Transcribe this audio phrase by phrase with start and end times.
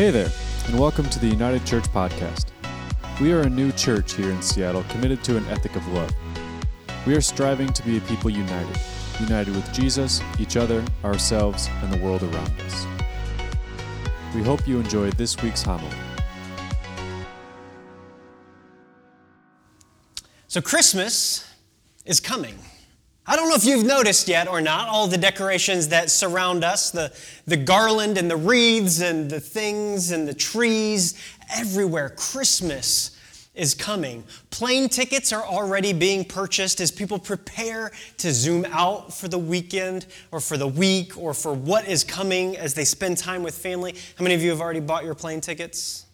[0.00, 0.30] Hey there,
[0.66, 2.46] and welcome to the United Church Podcast.
[3.20, 6.10] We are a new church here in Seattle committed to an ethic of love.
[7.06, 8.80] We are striving to be a people united,
[9.20, 12.86] united with Jesus, each other, ourselves, and the world around us.
[14.34, 15.94] We hope you enjoyed this week's homily.
[20.48, 21.46] So, Christmas
[22.06, 22.58] is coming.
[23.30, 26.90] I don't know if you've noticed yet or not all the decorations that surround us
[26.90, 27.12] the,
[27.46, 31.14] the garland and the wreaths and the things and the trees
[31.54, 32.08] everywhere.
[32.10, 33.16] Christmas
[33.54, 34.24] is coming.
[34.50, 40.06] Plane tickets are already being purchased as people prepare to zoom out for the weekend
[40.32, 43.94] or for the week or for what is coming as they spend time with family.
[44.16, 46.04] How many of you have already bought your plane tickets?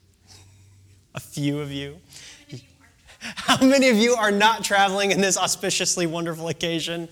[1.14, 1.96] A few of you.
[3.36, 7.08] How many of you are not traveling in this auspiciously wonderful occasion?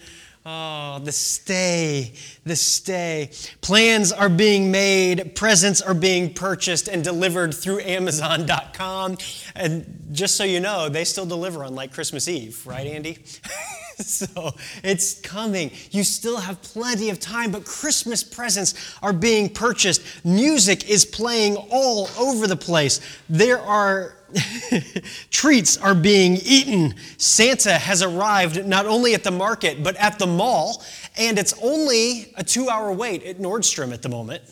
[0.46, 2.12] Oh, the stay,
[2.44, 3.30] the stay.
[3.62, 9.16] Plans are being made, presents are being purchased and delivered through Amazon.com.
[9.54, 13.18] And just so you know, they still deliver on like Christmas Eve, right, Andy?
[14.00, 15.70] so it's coming.
[15.90, 20.02] You still have plenty of time, but Christmas presents are being purchased.
[20.24, 23.00] Music is playing all over the place.
[23.28, 24.16] There are
[25.30, 26.94] treats are being eaten.
[27.18, 30.82] Santa has arrived not only at the market, but at the mall,
[31.16, 34.42] and it's only a two hour wait at Nordstrom at the moment.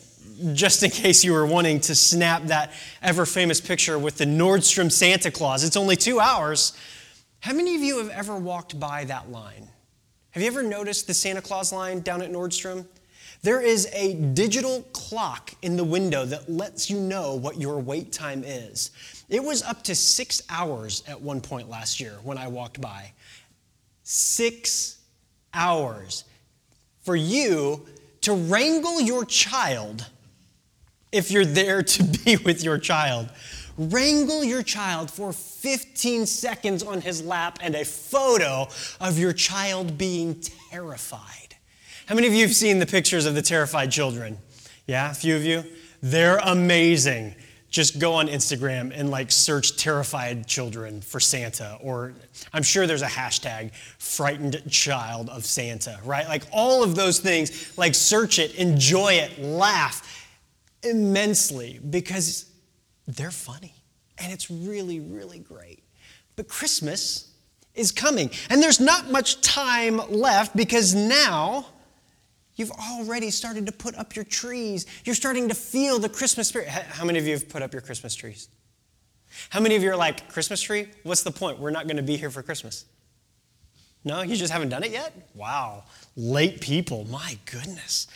[0.53, 2.71] Just in case you were wanting to snap that
[3.01, 6.73] ever famous picture with the Nordstrom Santa Claus, it's only two hours.
[7.43, 9.67] How many of you have ever walked by that line?
[10.31, 12.85] Have you ever noticed the Santa Claus line down at Nordstrom?
[13.41, 18.13] There is a digital clock in the window that lets you know what your wait
[18.13, 18.91] time is.
[19.27, 23.11] It was up to six hours at one point last year when I walked by.
[24.03, 24.99] Six
[25.53, 26.23] hours
[27.01, 27.85] for you
[28.21, 30.09] to wrangle your child
[31.11, 33.29] if you're there to be with your child.
[33.77, 38.67] Wrangle your child for 15 seconds on his lap and a photo
[39.01, 41.55] of your child being terrified.
[42.05, 44.37] How many of you have seen the pictures of the terrified children?
[44.85, 45.63] Yeah, a few of you?
[46.01, 47.35] They're amazing
[47.73, 52.13] just go on Instagram and like search terrified children for Santa, or
[52.53, 56.27] I'm sure there's a hashtag frightened child of Santa, right?
[56.27, 60.07] Like all of those things, like search it, enjoy it, laugh
[60.83, 62.45] immensely because
[63.07, 63.73] they're funny
[64.17, 65.83] and it's really, really great.
[66.35, 67.31] But Christmas
[67.75, 71.65] is coming, and there's not much time left because now
[72.55, 74.85] You've already started to put up your trees.
[75.05, 76.67] You're starting to feel the Christmas spirit.
[76.67, 78.47] How many of you have put up your Christmas trees?
[79.49, 80.87] How many of you are like, Christmas tree?
[81.01, 81.57] What's the point?
[81.57, 82.85] We're not going to be here for Christmas.
[84.03, 85.13] No, you just haven't done it yet?
[85.33, 85.85] Wow.
[86.15, 88.07] Late people, my goodness.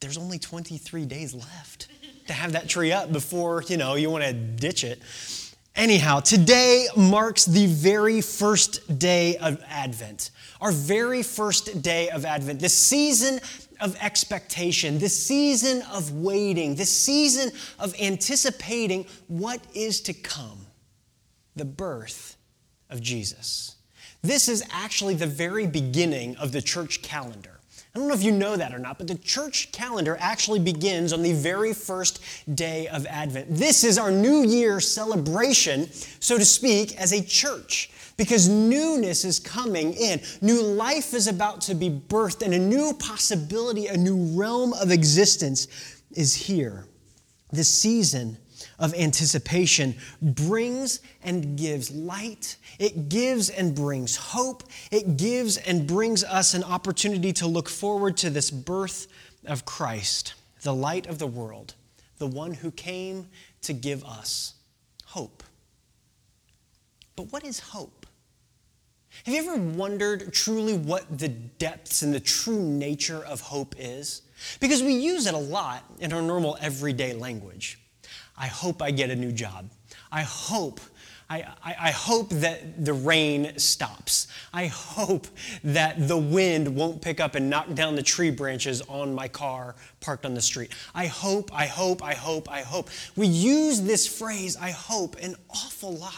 [0.00, 1.88] There's only 23 days left
[2.26, 5.00] to have that tree up before, you know, you want to ditch it.
[5.76, 10.30] Anyhow, today marks the very first day of Advent
[10.64, 13.38] our very first day of Advent, the season
[13.80, 20.66] of expectation, the season of waiting, the season of anticipating what is to come
[21.54, 22.38] the birth
[22.88, 23.76] of Jesus.
[24.22, 27.53] This is actually the very beginning of the church calendar.
[27.94, 31.12] I don't know if you know that or not, but the church calendar actually begins
[31.12, 32.20] on the very first
[32.52, 33.46] day of Advent.
[33.54, 35.88] This is our New Year celebration,
[36.18, 40.20] so to speak, as a church because newness is coming in.
[40.40, 44.90] New life is about to be birthed, and a new possibility, a new realm of
[44.90, 45.68] existence
[46.12, 46.86] is here.
[47.52, 48.36] This season
[48.78, 56.24] of anticipation brings and gives light, it gives and brings hope, it gives and brings
[56.24, 59.06] us an opportunity to look forward to this birth
[59.46, 61.74] of Christ, the light of the world,
[62.18, 63.28] the one who came
[63.62, 64.54] to give us
[65.04, 65.42] hope.
[67.16, 68.06] But what is hope?
[69.24, 74.22] Have you ever wondered truly what the depths and the true nature of hope is?
[74.60, 77.78] Because we use it a lot in our normal everyday language.
[78.36, 79.70] I hope I get a new job.
[80.10, 80.80] I hope.
[81.30, 84.28] I, I, I, hope that the rain stops.
[84.52, 85.26] I hope
[85.64, 89.74] that the wind won't pick up and knock down the tree branches on my car
[90.00, 90.72] parked on the street.
[90.94, 92.90] I hope, I hope, I hope, I hope.
[93.16, 96.12] We use this phrase, I hope, an awful lot.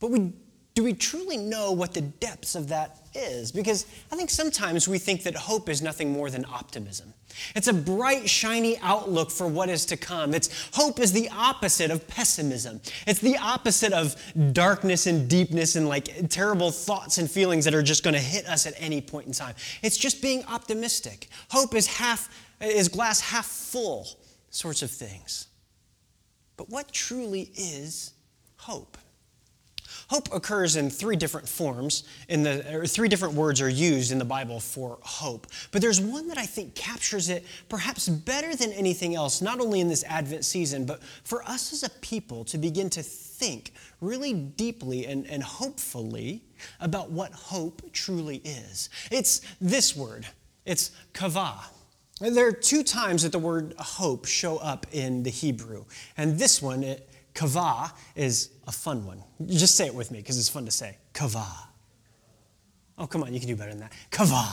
[0.00, 0.32] But we
[0.78, 3.50] do we truly know what the depths of that is?
[3.50, 7.12] Because I think sometimes we think that hope is nothing more than optimism.
[7.56, 10.34] It's a bright, shiny outlook for what is to come.
[10.34, 12.80] It's hope is the opposite of pessimism.
[13.08, 14.14] It's the opposite of
[14.52, 18.46] darkness and deepness and like terrible thoughts and feelings that are just going to hit
[18.46, 19.56] us at any point in time.
[19.82, 21.26] It's just being optimistic.
[21.50, 24.06] Hope is half is glass half full
[24.50, 25.48] sorts of things.
[26.56, 28.12] But what truly is
[28.58, 28.96] hope?
[30.08, 34.24] Hope occurs in three different forms, in the, three different words are used in the
[34.24, 35.46] Bible for hope.
[35.70, 39.80] But there's one that I think captures it perhaps better than anything else, not only
[39.80, 44.32] in this Advent season, but for us as a people to begin to think really
[44.32, 46.42] deeply and, and hopefully
[46.80, 48.88] about what hope truly is.
[49.10, 50.26] It's this word,
[50.64, 51.64] it's kavah.
[52.20, 55.84] There are two times that the word hope show up in the Hebrew,
[56.16, 57.08] and this one, it,
[57.38, 59.22] kavah, is a fun one.
[59.46, 60.96] Just say it with me because it's fun to say.
[61.14, 61.46] Kavah.
[62.98, 63.92] Oh, come on, you can do better than that.
[64.10, 64.48] Kavah.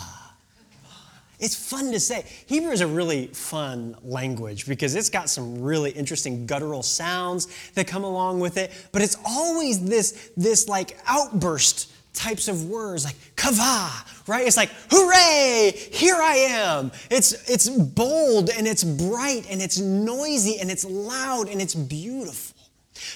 [1.40, 2.26] It's fun to say.
[2.46, 7.88] Hebrew is a really fun language because it's got some really interesting guttural sounds that
[7.88, 13.18] come along with it, but it's always this, this like outburst types of words like
[13.36, 13.92] kava,
[14.28, 14.48] right?
[14.48, 16.92] It's like, hooray, here I am.
[17.10, 22.55] It's, it's bold and it's bright and it's noisy and it's loud and it's beautiful.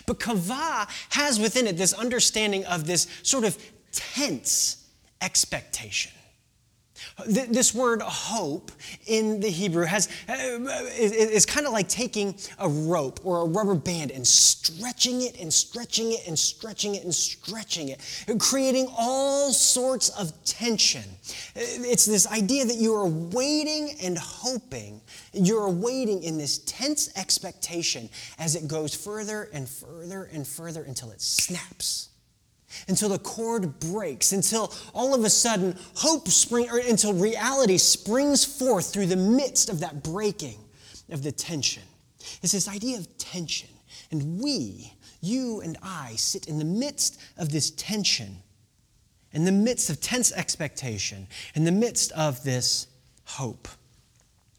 [0.06, 3.57] But kava has within it this understanding of this sort of
[3.91, 4.86] tense
[5.21, 6.12] expectation.
[7.27, 8.71] This word hope
[9.07, 10.33] in the Hebrew has, uh,
[10.98, 15.54] is kind of like taking a rope or a rubber band and stretching it and
[15.54, 18.00] stretching it and stretching it and stretching it,
[18.39, 21.04] creating all sorts of tension.
[21.56, 25.01] It's this idea that you are waiting and hoping.
[25.33, 31.12] You're waiting in this tense expectation as it goes further and further and further until
[31.12, 32.09] it snaps
[32.88, 38.45] until the cord breaks, until all of a sudden hope spring, or until reality springs
[38.45, 40.60] forth through the midst of that breaking
[41.10, 41.83] of the tension.
[42.42, 43.69] It's this idea of tension.
[44.12, 48.38] And we, you and I, sit in the midst of this tension,
[49.33, 52.88] in the midst of tense expectation, in the midst of this
[53.25, 53.68] hope.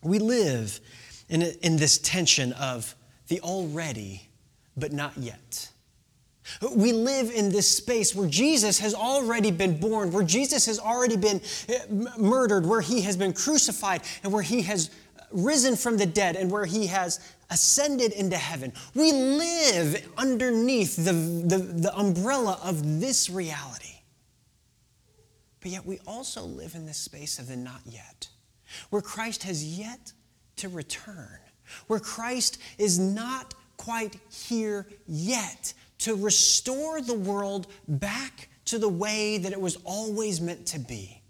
[0.03, 0.81] We live
[1.29, 2.95] in, a, in this tension of
[3.29, 4.29] the already,
[4.77, 5.71] but not yet.
[6.75, 11.17] We live in this space where Jesus has already been born, where Jesus has already
[11.17, 11.79] been eh,
[12.19, 14.91] murdered, where he has been crucified, and where he has
[15.31, 17.21] risen from the dead, and where he has
[17.51, 18.73] ascended into heaven.
[18.95, 24.01] We live underneath the, the, the umbrella of this reality.
[25.61, 28.29] But yet, we also live in this space of the not yet,
[28.89, 30.13] where Christ has yet
[30.57, 31.39] to return,
[31.87, 39.39] where Christ is not quite here yet to restore the world back to the way
[39.39, 41.23] that it was always meant to be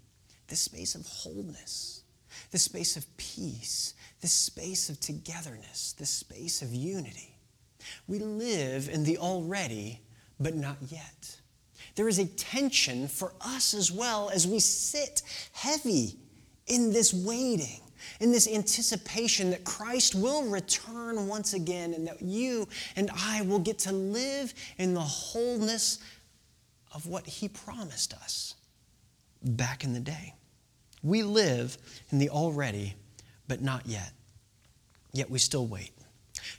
[0.47, 2.03] this space of wholeness,
[2.51, 7.37] this space of peace, this space of togetherness, this space of unity.
[8.07, 10.01] We live in the already,
[10.39, 11.37] but not yet.
[11.95, 15.21] There is a tension for us as well as we sit
[15.53, 16.17] heavy
[16.67, 17.81] in this waiting
[18.21, 23.59] in this anticipation that Christ will return once again and that you and I will
[23.59, 25.99] get to live in the wholeness
[26.93, 28.55] of what He promised us
[29.43, 30.35] back in the day.
[31.03, 31.77] We live
[32.11, 32.93] in the already,
[33.47, 34.11] but not yet.
[35.13, 35.91] Yet we still wait.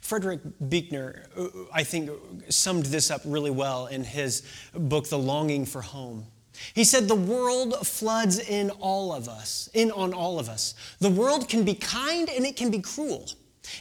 [0.01, 2.09] Frederick Buechner, uh, I think,
[2.49, 4.43] summed this up really well in his
[4.73, 6.25] book, The Longing for Home.
[6.73, 10.75] He said the world floods in all of us, in on all of us.
[10.99, 13.29] The world can be kind and it can be cruel.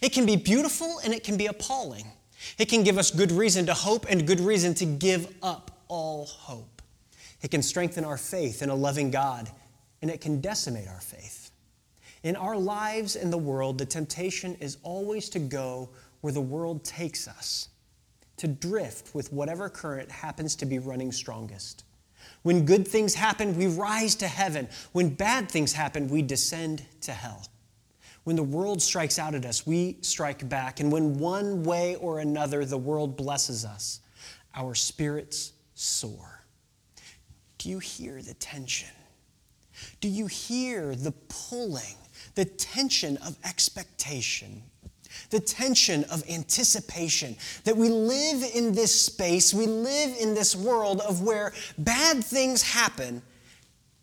[0.00, 2.06] It can be beautiful and it can be appalling.
[2.58, 6.26] It can give us good reason to hope and good reason to give up all
[6.26, 6.82] hope.
[7.43, 9.50] It can strengthen our faith in a loving God
[10.00, 11.50] and it can decimate our faith.
[12.22, 16.84] In our lives in the world, the temptation is always to go where the world
[16.84, 17.69] takes us,
[18.36, 21.84] to drift with whatever current happens to be running strongest.
[22.43, 24.69] When good things happen, we rise to heaven.
[24.93, 27.46] When bad things happen, we descend to hell.
[28.25, 30.81] When the world strikes out at us, we strike back.
[30.81, 34.01] And when one way or another the world blesses us,
[34.55, 36.44] our spirits soar.
[37.58, 38.89] Do you hear the tension?
[40.01, 41.96] Do you hear the pulling,
[42.34, 44.63] the tension of expectation
[45.31, 51.00] the tension of anticipation that we live in this space, we live in this world
[51.00, 53.22] of where bad things happen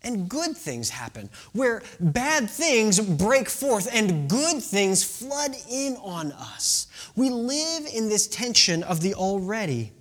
[0.03, 6.31] and good things happen, where bad things break forth and good things flood in on
[6.31, 6.87] us.
[7.15, 9.91] We live in this tension of the already,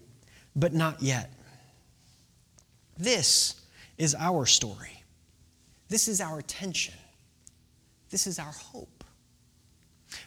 [0.54, 1.32] but not yet.
[2.96, 3.60] This
[3.96, 5.02] is our story.
[5.88, 6.94] This is our tension.
[8.10, 8.97] This is our hope.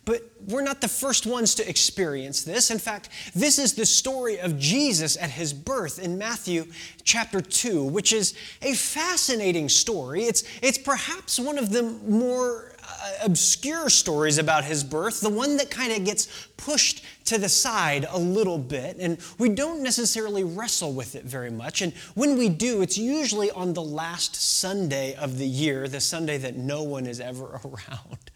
[0.06, 2.72] But we're not the first ones to experience this.
[2.72, 6.66] In fact, this is the story of Jesus at his birth in Matthew
[7.04, 10.24] chapter 2, which is a fascinating story.
[10.24, 15.58] It's, it's perhaps one of the more uh, obscure stories about his birth, the one
[15.58, 20.44] that kind of gets pushed to the side a little bit, and we don't necessarily
[20.44, 21.82] wrestle with it very much.
[21.82, 26.38] And when we do, it's usually on the last Sunday of the year, the Sunday
[26.40, 28.32] that no one is ever around.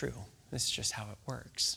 [0.00, 0.14] True.
[0.50, 1.76] This is just how it works.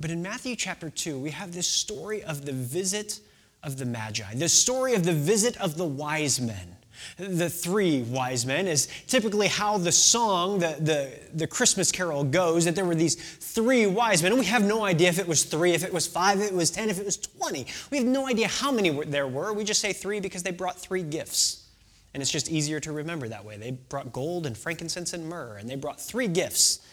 [0.00, 3.20] But in Matthew chapter 2, we have this story of the visit
[3.62, 6.74] of the Magi, the story of the visit of the wise men.
[7.16, 12.64] The three wise men is typically how the song, the, the, the Christmas carol goes,
[12.64, 14.32] that there were these three wise men.
[14.32, 16.54] And we have no idea if it was three, if it was five, if it
[16.54, 17.64] was ten, if it was 20.
[17.92, 19.52] We have no idea how many there were.
[19.52, 21.68] We just say three because they brought three gifts.
[22.12, 23.56] And it's just easier to remember that way.
[23.56, 26.83] They brought gold and frankincense and myrrh, and they brought three gifts.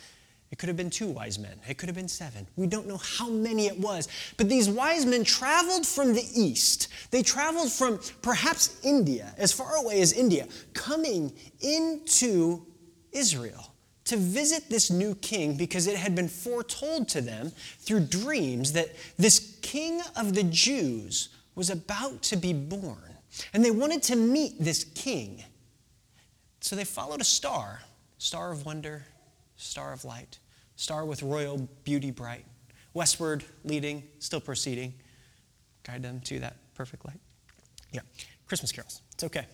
[0.51, 1.57] It could have been two wise men.
[1.67, 2.45] It could have been seven.
[2.57, 4.09] We don't know how many it was.
[4.35, 6.89] But these wise men traveled from the east.
[7.09, 11.31] They traveled from perhaps India, as far away as India, coming
[11.61, 12.65] into
[13.13, 13.71] Israel
[14.05, 18.89] to visit this new king because it had been foretold to them through dreams that
[19.17, 23.15] this king of the Jews was about to be born.
[23.53, 25.45] And they wanted to meet this king.
[26.59, 27.81] So they followed a star,
[28.17, 29.05] star of wonder,
[29.55, 30.39] star of light,
[30.81, 32.43] star with royal beauty bright,
[32.95, 34.91] westward leading, still proceeding,
[35.83, 37.19] guide them to that perfect light.
[37.91, 38.01] Yeah,
[38.47, 39.03] Christmas carols.
[39.13, 39.45] It's okay.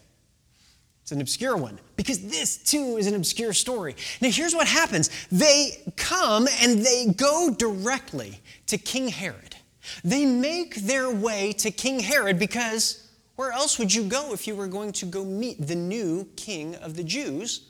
[1.01, 3.97] It's an obscure one because this too is an obscure story.
[4.21, 9.57] Now, here's what happens they come and they go directly to King Herod.
[10.05, 13.05] They make their way to King Herod because
[13.35, 16.75] where else would you go if you were going to go meet the new king
[16.75, 17.67] of the Jews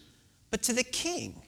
[0.51, 1.41] but to the king?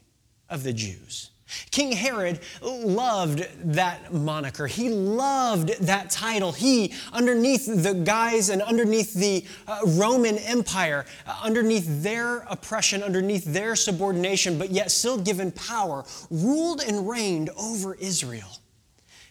[0.49, 1.29] of the Jews.
[1.71, 4.67] King Herod loved that moniker.
[4.67, 6.51] He loved that title.
[6.51, 13.45] He, underneath the guise and underneath the uh, Roman Empire, uh, underneath their oppression, underneath
[13.45, 18.49] their subordination, but yet still given power, ruled and reigned over Israel.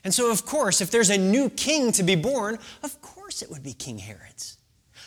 [0.04, 3.50] And so, of course, if there's a new king to be born, of course it
[3.50, 4.57] would be King Herod's.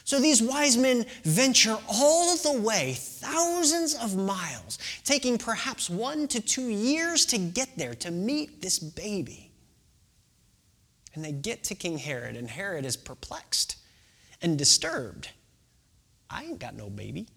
[0.03, 6.41] So these wise men venture all the way, thousands of miles, taking perhaps one to
[6.41, 9.51] two years to get there to meet this baby.
[11.13, 13.77] And they get to King Herod, and Herod is perplexed
[14.41, 15.29] and disturbed.
[16.29, 17.27] I ain't got no baby.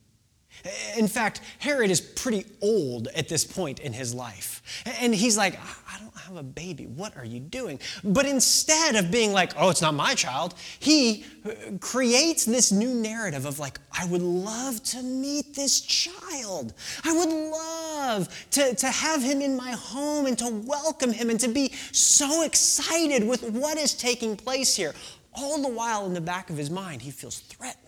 [0.96, 4.62] In fact, Herod is pretty old at this point in his life.
[5.00, 6.87] And he's like, I don't have a baby.
[6.87, 7.80] What are you doing?
[8.02, 12.94] But instead of being like, oh, it's not my child, he uh, creates this new
[12.94, 16.73] narrative of like, I would love to meet this child.
[17.04, 21.38] I would love to, to have him in my home and to welcome him and
[21.40, 24.94] to be so excited with what is taking place here.
[25.34, 27.83] All the while in the back of his mind, he feels threatened.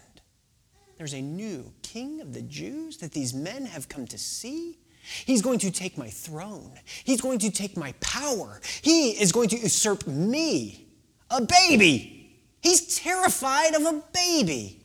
[0.97, 4.79] There's a new king of the Jews that these men have come to see.
[5.25, 6.73] He's going to take my throne.
[7.05, 8.61] He's going to take my power.
[8.83, 10.87] He is going to usurp me,
[11.31, 12.41] a baby.
[12.61, 14.83] He's terrified of a baby.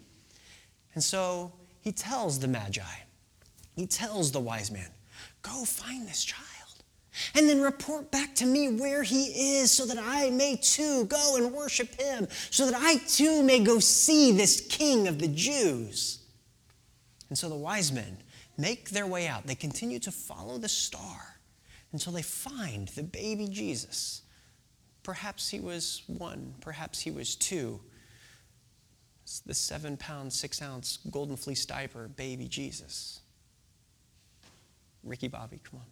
[0.94, 2.82] And so he tells the Magi,
[3.76, 4.90] he tells the wise man,
[5.42, 6.51] go find this child.
[7.36, 11.36] And then report back to me where he is so that I may too go
[11.38, 16.20] and worship him, so that I too may go see this king of the Jews.
[17.30, 18.18] And so the wise men
[18.58, 19.46] make their way out.
[19.46, 21.40] They continue to follow the star
[21.92, 24.22] until they find the baby Jesus.
[25.04, 27.80] Perhaps he was one, perhaps he was two.
[29.24, 33.22] It's the seven pound, six ounce golden fleece diaper baby Jesus.
[35.04, 35.86] Ricky Bobby, come on.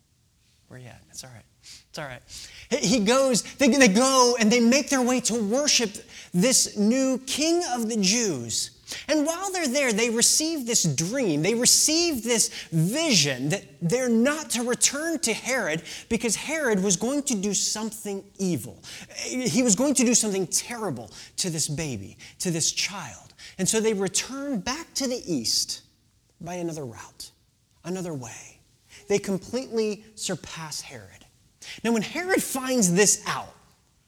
[0.70, 1.02] Where you at?
[1.10, 1.44] It's all right.
[1.90, 2.22] It's all right.
[2.82, 5.90] He goes, they, they go and they make their way to worship
[6.34, 8.72] this new king of the Jews.
[9.08, 14.52] And while they're there, they receive this dream, they receive this vision that they're not
[14.52, 18.82] to return to Herod because Herod was going to do something evil.
[19.26, 23.34] He was going to do something terrible to this baby, to this child.
[23.58, 25.82] And so they return back to the east
[26.42, 27.32] by another route,
[27.84, 28.59] another way.
[29.10, 31.26] They completely surpass Herod.
[31.84, 33.54] Now, when Herod finds this out,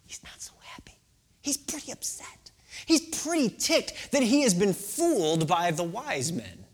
[0.05, 0.93] he's not so happy.
[1.41, 2.51] He's pretty upset.
[2.86, 6.65] He's pretty ticked that he has been fooled by the wise men.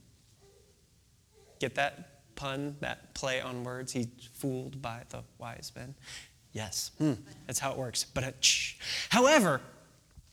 [1.60, 3.94] Get that pun, that play on words?
[3.94, 5.96] He's fooled by the wise men.
[6.52, 7.14] Yes, hmm,
[7.46, 8.04] that's how it works.
[8.04, 8.32] But uh,
[9.10, 9.62] however,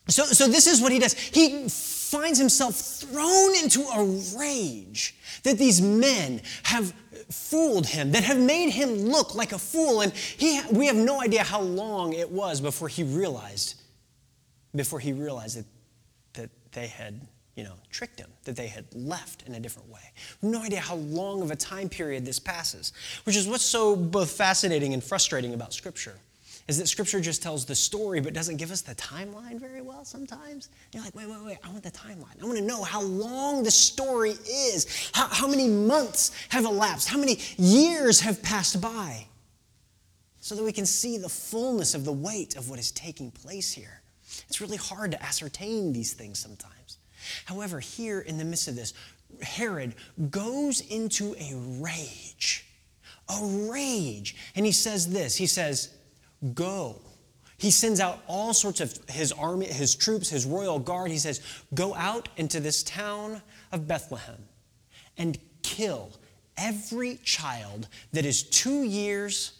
[0.08, 1.14] so, so this is what he does.
[1.14, 4.04] He finds himself thrown into a
[4.38, 6.92] rage that these men have
[7.30, 10.02] fooled him, that have made him look like a fool.
[10.02, 13.80] And he, we have no idea how long it was before he realized
[14.74, 15.66] before he realized that,
[16.34, 17.20] that they had
[17.56, 20.00] you know, tricked him, that they had left in a different way.
[20.42, 22.92] No idea how long of a time period this passes,
[23.24, 26.16] which is what's so both fascinating and frustrating about Scripture
[26.66, 30.04] is that Scripture just tells the story but doesn't give us the timeline very well
[30.04, 30.70] sometimes.
[30.92, 32.42] You're like, wait, wait, wait, I want the timeline.
[32.42, 37.08] I want to know how long the story is, how, how many months have elapsed,
[37.08, 39.26] how many years have passed by,
[40.40, 43.72] so that we can see the fullness of the weight of what is taking place
[43.72, 44.00] here.
[44.48, 46.98] It's really hard to ascertain these things sometimes.
[47.44, 48.94] However, here in the midst of this,
[49.42, 49.94] Herod
[50.30, 52.66] goes into a rage.
[53.28, 54.36] A rage.
[54.54, 55.94] And he says this He says,
[56.52, 57.00] Go.
[57.56, 61.10] He sends out all sorts of his army, his troops, his royal guard.
[61.10, 61.40] He says,
[61.72, 63.40] Go out into this town
[63.72, 64.42] of Bethlehem
[65.16, 66.10] and kill
[66.56, 69.52] every child that is two years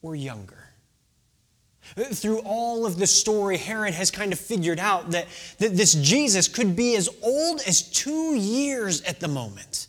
[0.00, 0.58] or younger.
[1.94, 5.26] Through all of the story, Herod has kind of figured out that,
[5.58, 9.88] that this Jesus could be as old as two years at the moment.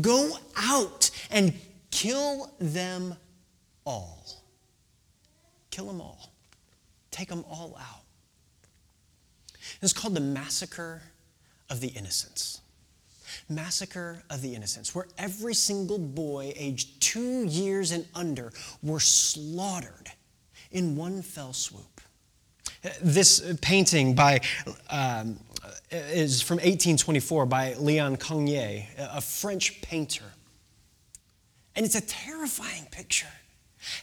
[0.00, 1.52] Go out and
[1.90, 3.16] kill them
[3.84, 4.23] all.
[5.74, 6.30] Kill them all.
[7.10, 8.04] Take them all out.
[9.82, 11.02] It's called the Massacre
[11.68, 12.60] of the Innocents.
[13.48, 18.52] Massacre of the Innocents, where every single boy aged two years and under
[18.84, 20.12] were slaughtered
[20.70, 22.00] in one fell swoop.
[23.02, 24.42] This painting by
[24.90, 25.40] um,
[25.90, 30.26] is from 1824 by Leon Cogniet, a French painter.
[31.74, 33.26] And it's a terrifying picture.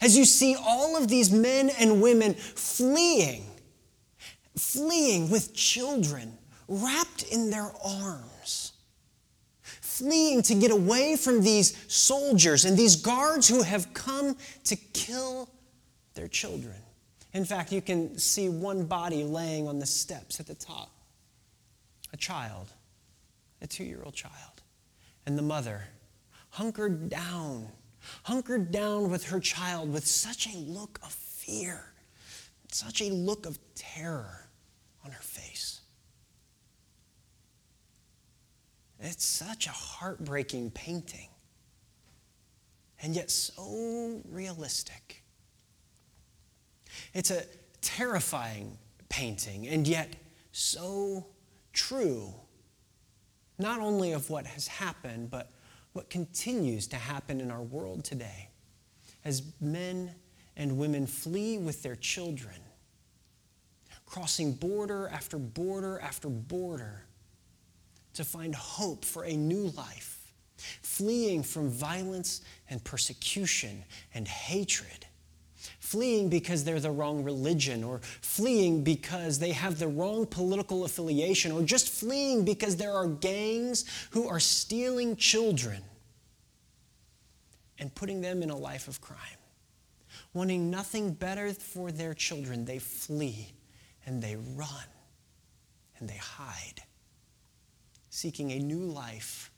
[0.02, 3.46] As you see all of these men and women fleeing,
[4.58, 8.74] fleeing with children wrapped in their arms,
[9.62, 15.50] fleeing to get away from these soldiers and these guards who have come to kill
[16.14, 16.76] their children.
[17.34, 20.90] In fact, you can see one body laying on the steps at the top
[22.14, 22.68] a child,
[23.62, 24.62] a two year old child,
[25.26, 25.84] and the mother
[26.50, 27.70] hunkered down
[28.24, 31.94] hunkered down with her child with such a look of fear,
[32.72, 34.48] such a look of terror
[35.06, 35.82] on her face.
[39.00, 41.30] It's such a heartbreaking painting,
[43.02, 45.24] and yet so realistic.
[47.14, 47.44] It's a
[47.82, 48.78] terrifying
[49.10, 50.16] painting, and yet
[50.52, 51.26] so
[51.74, 52.34] true,
[53.58, 55.52] not only of what has happened, but
[55.94, 58.50] what continues to happen in our world today
[59.26, 60.14] as men
[60.58, 62.56] and women flee with their children,
[64.06, 67.04] crossing border after border after border
[68.14, 70.34] to find hope for a new life,
[70.82, 75.06] fleeing from violence and persecution and hatred
[75.92, 81.52] fleeing because they're the wrong religion, or fleeing because they have the wrong political affiliation,
[81.52, 85.84] or just fleeing because there are gangs who are stealing children
[87.78, 89.20] and putting them in a life of crime.
[90.34, 93.52] Wanting nothing better for their children, they flee
[94.06, 94.88] and they run
[96.00, 96.84] and they hide,
[98.10, 99.51] seeking a new life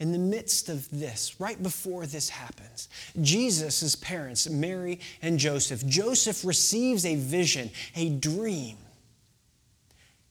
[0.00, 2.88] in the midst of this, right before this happens,
[3.20, 8.76] Jesus' parents, Mary and Joseph, Joseph receives a vision, a dream.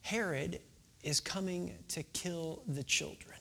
[0.02, 0.62] Herod
[1.04, 3.36] is coming to kill the children.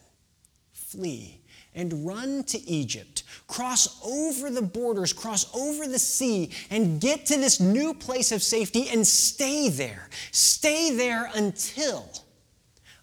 [0.73, 1.41] Flee
[1.75, 7.37] and run to Egypt, cross over the borders, cross over the sea, and get to
[7.37, 10.09] this new place of safety and stay there.
[10.33, 12.09] Stay there until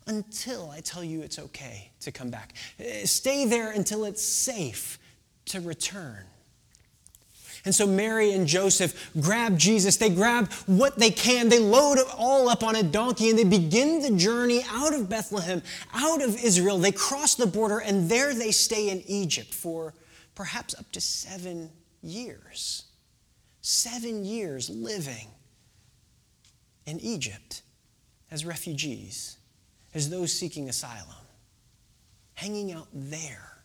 [0.06, 2.54] until I tell you it's okay to come back.
[2.80, 5.00] Uh, stay there until it's safe
[5.46, 6.26] to return.
[7.66, 9.96] And so Mary and Joseph grab Jesus.
[9.96, 11.48] They grab what they can.
[11.48, 15.08] They load it all up on a donkey and they begin the journey out of
[15.10, 15.62] Bethlehem,
[15.94, 16.78] out of Israel.
[16.78, 19.94] They cross the border and there they stay in Egypt for
[20.36, 21.70] perhaps up to seven
[22.02, 22.84] years.
[23.62, 25.28] Seven years living
[26.86, 27.62] in Egypt
[28.30, 29.38] as refugees
[29.94, 31.16] as those seeking asylum,
[32.34, 33.64] hanging out there,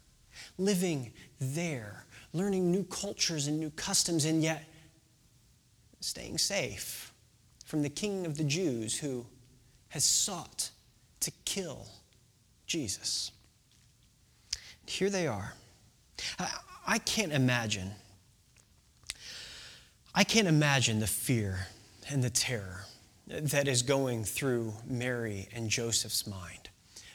[0.57, 4.65] living there, learning new cultures and new customs, and yet
[6.01, 7.13] staying safe
[7.65, 9.27] from the king of the Jews who
[9.89, 10.71] has sought
[11.21, 11.87] to kill
[12.67, 13.33] Jesus.
[14.87, 15.55] Here they are.
[16.39, 16.51] I,
[16.87, 17.93] I can't imagine.
[20.15, 21.69] I can't imagine the fear
[22.11, 22.87] and the terror
[23.27, 26.68] that is going through Mary and Joseph's mind,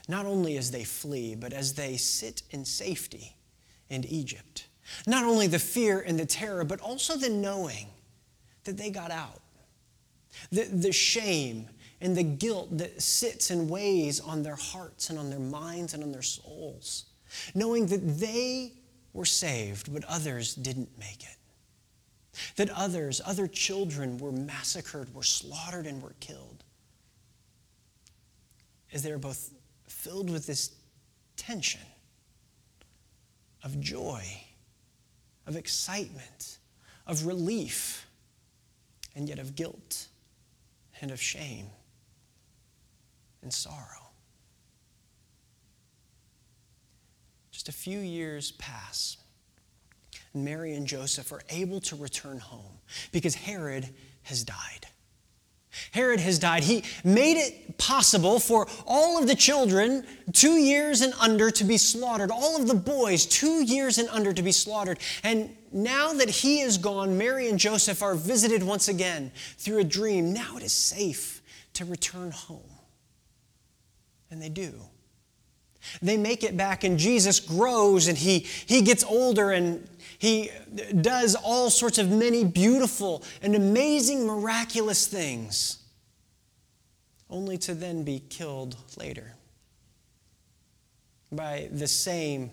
[0.07, 3.35] not only as they flee, but as they sit in safety
[3.89, 4.67] in Egypt.
[5.07, 7.87] Not only the fear and the terror, but also the knowing
[8.65, 9.41] that they got out.
[10.51, 11.69] The, the shame
[12.01, 16.03] and the guilt that sits and weighs on their hearts and on their minds and
[16.03, 17.05] on their souls,
[17.55, 18.73] knowing that they
[19.13, 21.37] were saved, but others didn't make it.
[22.55, 26.63] That others, other children, were massacred, were slaughtered, and were killed.
[28.91, 29.51] As they are both
[29.87, 30.71] filled with this
[31.35, 31.81] tension
[33.63, 34.23] of joy,
[35.47, 36.59] of excitement,
[37.07, 38.07] of relief,
[39.15, 40.07] and yet of guilt
[41.01, 41.67] and of shame
[43.41, 44.09] and sorrow.
[47.51, 49.17] Just a few years pass,
[50.33, 52.79] and Mary and Joseph are able to return home
[53.11, 53.87] because Herod
[54.23, 54.87] has died.
[55.91, 56.63] Herod has died.
[56.63, 61.77] He made it possible for all of the children, two years and under, to be
[61.77, 64.99] slaughtered, all of the boys, two years and under, to be slaughtered.
[65.23, 69.83] And now that he is gone, Mary and Joseph are visited once again through a
[69.83, 70.33] dream.
[70.33, 71.41] Now it is safe
[71.73, 72.61] to return home.
[74.29, 74.73] And they do.
[76.01, 80.51] They make it back, and Jesus grows and he, he gets older and he
[81.01, 85.79] does all sorts of many beautiful and amazing, miraculous things,
[87.29, 89.33] only to then be killed later
[91.31, 92.51] by the same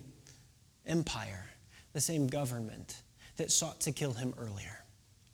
[0.87, 1.51] empire,
[1.93, 3.03] the same government
[3.37, 4.85] that sought to kill him earlier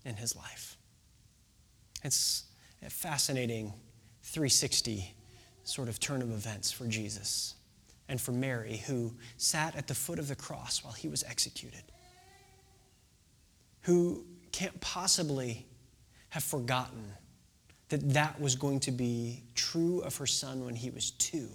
[0.05, 0.77] in his life.
[2.03, 2.45] It's
[2.85, 3.73] a fascinating
[4.23, 5.15] 360
[5.65, 7.55] sort of turn of events for Jesus
[8.09, 11.83] and for Mary, who sat at the foot of the cross while he was executed
[13.87, 15.65] who can't possibly
[16.31, 17.13] have forgotten
[17.89, 21.49] that that was going to be true of her son when he was two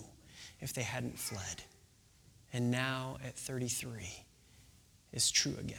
[0.61, 1.61] if they hadn't fled.
[2.53, 4.07] And now at 33
[5.11, 5.77] is true again.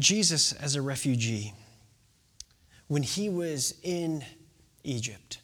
[0.00, 1.52] Jesus, as a refugee,
[2.88, 4.24] when he was in
[4.82, 5.38] Egypt,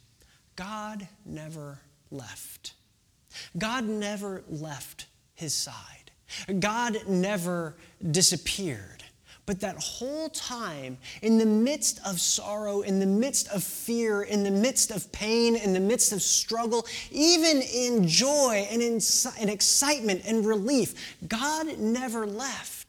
[0.56, 1.78] God never
[2.10, 2.74] left.
[3.56, 6.10] God never left his side.
[6.58, 7.76] God never
[8.10, 9.04] disappeared.
[9.46, 14.44] But that whole time, in the midst of sorrow, in the midst of fear, in
[14.44, 19.00] the midst of pain, in the midst of struggle, even in joy and in,
[19.48, 22.79] excitement and relief, God never left.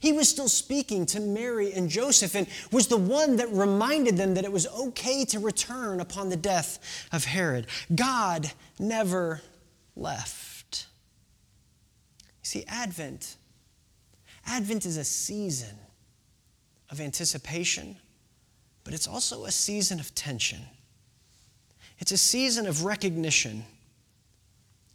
[0.00, 4.34] He was still speaking to Mary and Joseph and was the one that reminded them
[4.34, 6.78] that it was okay to return upon the death
[7.12, 7.66] of Herod.
[7.94, 9.40] God never
[9.94, 10.86] left.
[12.42, 13.36] You see, Advent,
[14.46, 15.76] Advent is a season
[16.90, 17.96] of anticipation,
[18.84, 20.60] but it's also a season of tension.
[21.98, 23.64] It's a season of recognition.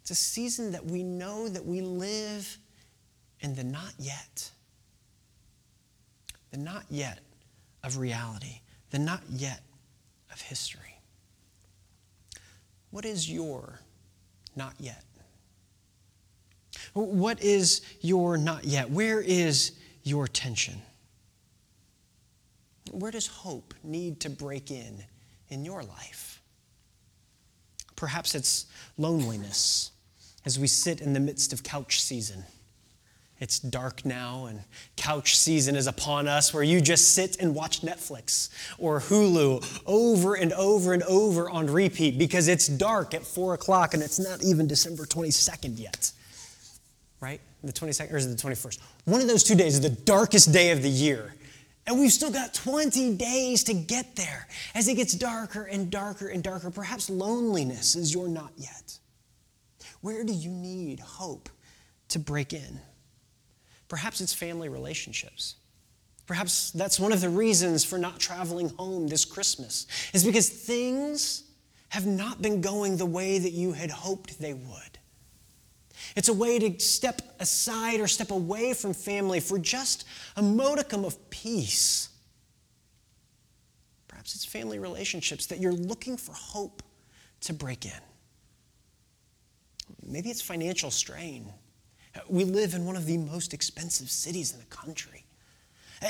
[0.02, 2.58] It's a season that we know that we live
[3.42, 4.52] in the not yet
[6.52, 7.20] the not yet
[7.84, 8.62] of reality,
[8.92, 9.62] the not yet
[10.32, 11.00] of history.
[12.92, 13.80] What is your
[14.56, 15.04] not yet?
[16.94, 18.90] What is your not yet?
[18.90, 19.72] Where is
[20.04, 20.82] your tension?
[22.92, 25.04] Where does hope need to break in
[25.48, 26.42] in your life?
[27.96, 28.66] Perhaps it's
[28.98, 29.92] loneliness
[30.44, 32.44] as we sit in the midst of couch season
[33.42, 34.62] it's dark now, and
[34.96, 40.36] couch season is upon us where you just sit and watch Netflix or Hulu over
[40.36, 44.44] and over and over on repeat because it's dark at 4 o'clock and it's not
[44.44, 46.12] even December 22nd yet.
[47.20, 47.42] Right?
[47.64, 48.78] The 22nd, or is it the 21st?
[49.06, 51.34] One of those two days is the darkest day of the year.
[51.88, 56.28] And we've still got 20 days to get there as it gets darker and darker
[56.28, 56.70] and darker.
[56.70, 59.00] Perhaps loneliness is your not yet.
[60.02, 61.50] Where do you need hope
[62.10, 62.80] to break in?
[63.92, 65.56] Perhaps it's family relationships.
[66.26, 71.44] Perhaps that's one of the reasons for not traveling home this Christmas, is because things
[71.90, 74.98] have not been going the way that you had hoped they would.
[76.16, 81.04] It's a way to step aside or step away from family for just a modicum
[81.04, 82.08] of peace.
[84.08, 86.82] Perhaps it's family relationships that you're looking for hope
[87.42, 87.92] to break in.
[90.02, 91.52] Maybe it's financial strain.
[92.28, 95.22] We live in one of the most expensive cities in the country.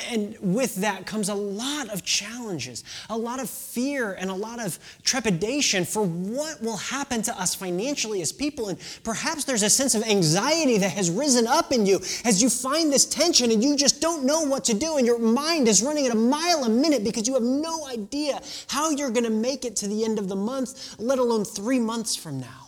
[0.10, 4.64] And with that comes a lot of challenges, a lot of fear, and a lot
[4.64, 8.70] of trepidation for what will happen to us financially as people.
[8.70, 12.50] And perhaps there's a sense of anxiety that has risen up in you as you
[12.50, 14.96] find this tension and you just don't know what to do.
[14.96, 18.40] And your mind is running at a mile a minute because you have no idea
[18.70, 21.80] how you're going to make it to the end of the month, let alone three
[21.80, 22.61] months from now.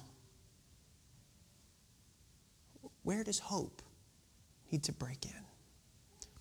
[3.03, 3.81] Where does hope
[4.71, 5.31] need to break in?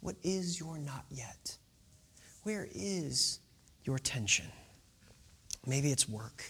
[0.01, 1.57] What is your not yet?
[2.43, 3.41] Where is
[3.85, 4.47] your tension?
[5.67, 6.45] Maybe it's work.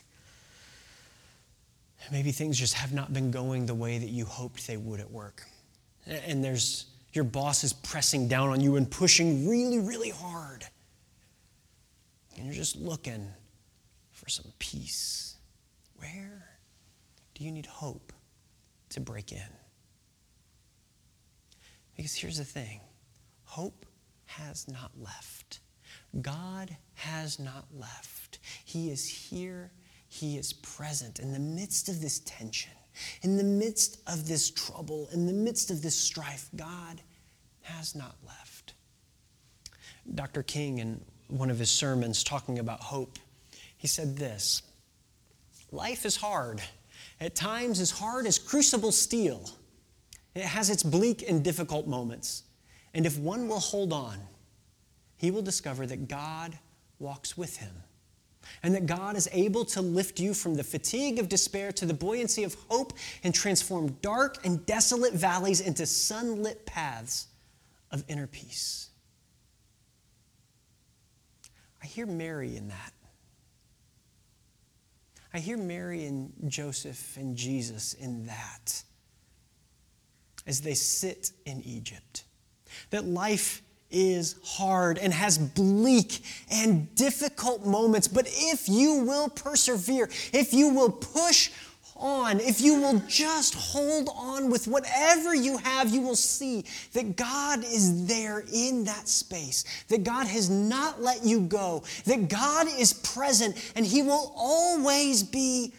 [2.11, 5.11] Maybe things just have not been going the way that you hoped they would at
[5.11, 5.43] work.
[6.07, 10.65] And there's your boss is pressing down on you and pushing really, really hard.
[12.37, 13.29] And you're just looking
[14.13, 15.37] for some peace.
[15.97, 16.49] Where
[17.35, 18.13] do you need hope
[18.91, 19.62] to break in?
[21.97, 22.81] Because here's the thing
[23.45, 23.87] hope
[24.27, 25.61] has not left.
[26.21, 28.39] God has not left.
[28.65, 29.71] He is here,
[30.09, 32.73] He is present in the midst of this tension,
[33.23, 36.49] in the midst of this trouble, in the midst of this strife.
[36.57, 37.01] God
[37.63, 38.75] has not left.
[40.15, 40.43] Dr.
[40.43, 43.19] King, in one of his sermons talking about hope,
[43.77, 44.63] he said this
[45.71, 46.63] Life is hard,
[47.21, 49.49] at times as hard as crucible steel.
[50.35, 52.45] It has its bleak and difficult moments.
[52.95, 54.19] And if one will hold on,
[55.17, 56.59] he will discover that God
[56.99, 57.75] walks with him
[58.63, 61.95] and that God is able to lift you from the fatigue of despair to the
[61.95, 62.93] buoyancy of hope
[63.23, 67.29] and transform dark and desolate valleys into sunlit paths
[67.91, 68.91] of inner peace.
[71.83, 72.93] I hear Mary in that.
[75.35, 78.83] I hear Mary and Joseph and Jesus in that
[80.47, 82.25] as they sit in Egypt.
[82.91, 90.09] That life is hard and has bleak and difficult moments, but if you will persevere,
[90.33, 91.51] if you will push
[92.03, 97.17] on, if you will just hold on with whatever you have, you will see that
[97.17, 102.67] God is there in that space, that God has not let you go, that God
[102.67, 105.73] is present, and He will always be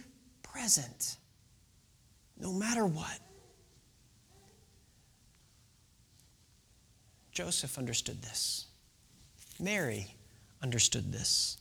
[0.43, 1.17] present,
[2.39, 3.19] no matter what.
[7.33, 8.65] Joseph understood this.
[9.59, 10.13] Mary
[10.61, 11.57] understood this.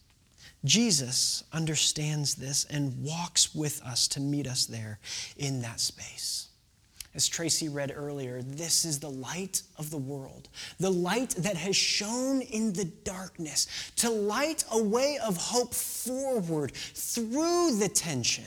[0.65, 4.99] Jesus understands this and walks with us to meet us there
[5.37, 6.49] in that space.
[7.15, 11.77] As Tracy read earlier, this is the light of the world, the light that has
[11.77, 18.47] shone in the darkness to light a way of hope forward through the tension.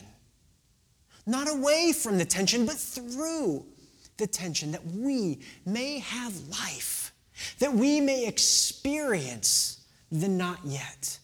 [1.28, 3.66] Not away from the tension, but through
[4.18, 7.05] the tension that we may have life,
[7.60, 11.20] that we may experience the not yet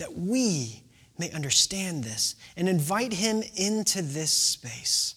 [0.00, 0.82] that we
[1.18, 5.14] may understand this and invite him into this space.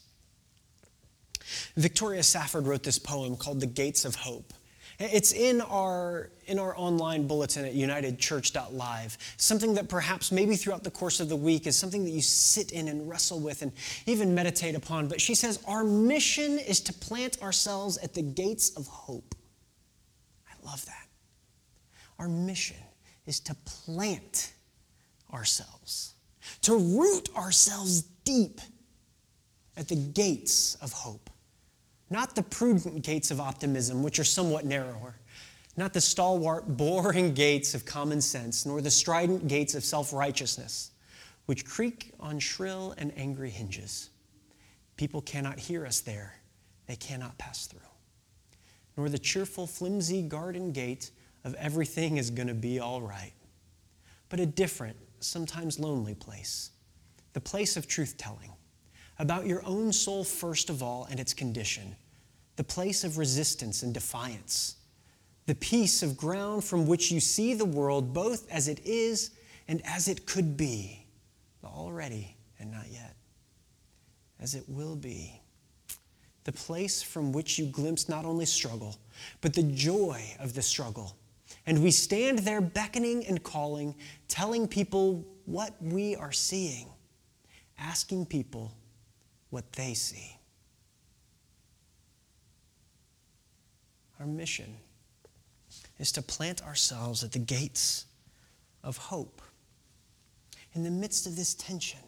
[1.77, 4.53] Victoria Safford wrote this poem called The Gates of Hope.
[4.99, 10.91] It's in our, in our online bulletin at unitedchurch.live, something that perhaps maybe throughout the
[10.91, 13.71] course of the week is something that you sit in and wrestle with and
[14.05, 15.07] even meditate upon.
[15.07, 19.33] But she says, Our mission is to plant ourselves at the gates of hope.
[20.65, 21.07] Love that.
[22.19, 22.77] Our mission
[23.25, 24.53] is to plant
[25.33, 26.13] ourselves,
[26.61, 28.61] to root ourselves deep
[29.75, 31.29] at the gates of hope.
[32.09, 35.15] Not the prudent gates of optimism, which are somewhat narrower,
[35.75, 40.91] not the stalwart, boring gates of common sense, nor the strident gates of self righteousness,
[41.47, 44.09] which creak on shrill and angry hinges.
[44.95, 46.35] People cannot hear us there,
[46.85, 47.79] they cannot pass through.
[48.95, 51.11] Nor the cheerful, flimsy garden gate
[51.43, 53.33] of everything is going to be all right,
[54.29, 56.71] but a different, sometimes lonely place,
[57.33, 58.51] the place of truth telling,
[59.19, 61.95] about your own soul first of all and its condition,
[62.55, 64.77] the place of resistance and defiance,
[65.45, 69.31] the piece of ground from which you see the world both as it is
[69.67, 71.05] and as it could be,
[71.63, 73.15] already and not yet,
[74.39, 75.42] as it will be.
[76.43, 78.97] The place from which you glimpse not only struggle,
[79.41, 81.15] but the joy of the struggle
[81.65, 83.95] and we stand there beckoning and calling,
[84.27, 86.87] telling people what we are seeing,
[87.79, 88.73] asking people
[89.49, 90.37] what they see.
[94.19, 94.75] Our mission
[95.99, 98.05] is to plant ourselves at the gates
[98.83, 99.41] of hope.
[100.73, 101.99] In the midst of this tension,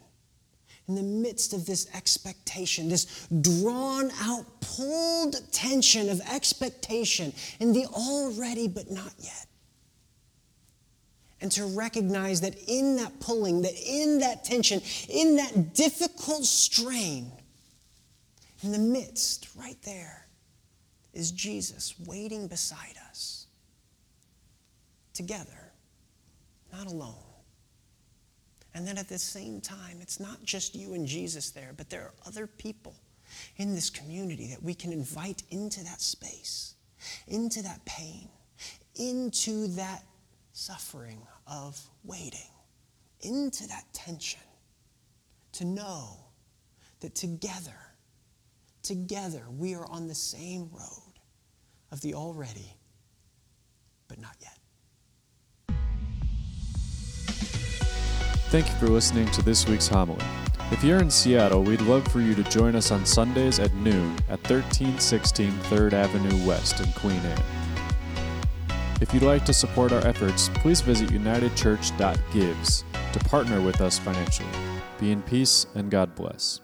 [0.88, 7.86] in the midst of this expectation, this drawn out, pulled tension of expectation in the
[7.86, 9.46] already but not yet.
[11.40, 17.30] And to recognize that in that pulling, that in that tension, in that difficult strain,
[18.62, 20.26] in the midst, right there,
[21.12, 23.46] is Jesus waiting beside us,
[25.14, 25.72] together,
[26.72, 27.14] not alone.
[28.76, 32.02] And then at the same time, it's not just you and Jesus there, but there
[32.02, 32.94] are other people
[33.56, 36.76] in this community that we can invite into that space
[37.26, 38.28] into that pain,
[38.94, 40.02] into that
[40.52, 42.50] suffering of waiting,
[43.20, 44.40] into that tension,
[45.52, 46.16] to know
[47.00, 47.76] that together,
[48.82, 51.20] together, we are on the same road
[51.90, 52.74] of the already,
[54.08, 54.55] but not yet.
[58.48, 60.24] Thank you for listening to this week's homily.
[60.70, 64.14] If you're in Seattle, we'd love for you to join us on Sundays at noon
[64.28, 67.42] at 1316 3rd Avenue West in Queen Anne.
[69.00, 74.48] If you'd like to support our efforts, please visit unitedchurch.gives to partner with us financially.
[75.00, 76.60] Be in peace and God bless.